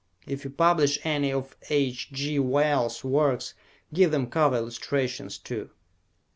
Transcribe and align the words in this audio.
If 0.25 0.43
you 0.43 0.49
publish 0.49 0.97
any 1.03 1.31
of 1.31 1.55
H. 1.69 2.11
G. 2.11 2.39
Wells' 2.39 3.03
works, 3.03 3.53
give 3.93 4.09
them 4.09 4.31
cover 4.31 4.55
illustrations, 4.55 5.37
too. 5.37 5.69